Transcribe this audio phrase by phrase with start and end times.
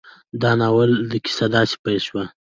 [0.41, 0.91] د ناول
[1.25, 2.25] کيسه داسې پيل شوې